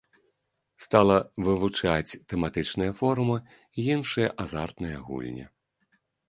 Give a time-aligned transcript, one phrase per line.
[0.83, 1.17] Стала
[1.47, 3.37] вывучаць тэматычныя форумы,
[3.97, 5.45] іншыя азартныя гульні.